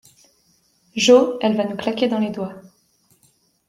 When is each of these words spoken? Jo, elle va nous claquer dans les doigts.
Jo, 0.95 1.37
elle 1.41 1.55
va 1.55 1.65
nous 1.65 1.75
claquer 1.77 2.07
dans 2.07 2.17
les 2.17 2.31
doigts. 2.31 2.55